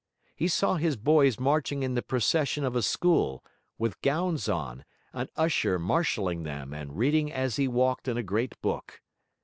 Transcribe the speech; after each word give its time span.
He 0.35 0.47
saw 0.47 0.77
his 0.77 0.95
boys 0.97 1.39
marching 1.39 1.83
in 1.83 1.93
the 1.93 2.01
procession 2.01 2.63
of 2.63 2.75
a 2.75 2.81
school, 2.81 3.43
with 3.77 4.01
gowns 4.01 4.49
on, 4.49 4.83
an 5.13 5.29
usher 5.35 5.77
marshalling 5.77 6.41
them 6.41 6.73
and 6.73 6.97
reading 6.97 7.31
as 7.31 7.57
he 7.57 7.67
walked 7.67 8.07
in 8.07 8.17
a 8.17 8.23
great 8.23 8.59
book. 8.63 9.03